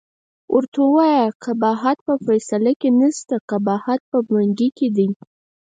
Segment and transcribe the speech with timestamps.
[0.53, 5.07] ورته ووایه قباحت په فیصله کې نشته، قباحت په منګي کې دی.